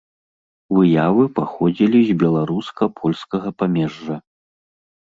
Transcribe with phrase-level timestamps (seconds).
[0.77, 4.15] Выявы паходзілі з беларуска-польскага памежжа.